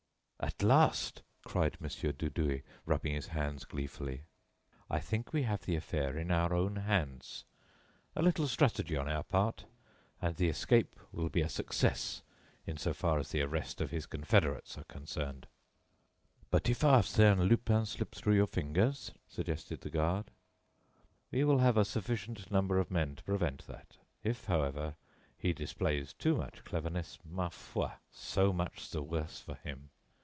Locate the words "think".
4.99-5.31